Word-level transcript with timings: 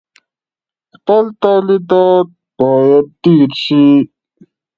خپل 0.93 1.23
تولیدات 1.43 2.27
باید 2.59 3.05
ډیر 3.23 3.49
شي. 3.63 3.85